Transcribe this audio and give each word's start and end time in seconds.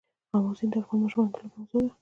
آمو 0.35 0.51
سیند 0.57 0.71
د 0.73 0.75
افغان 0.79 0.97
ماشومانو 1.01 1.29
د 1.33 1.35
لوبو 1.39 1.57
موضوع 1.59 1.79
ده. 1.81 1.89